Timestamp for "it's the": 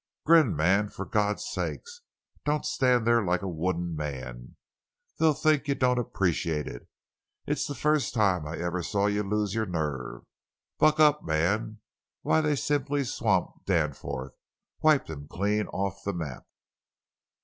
7.45-7.75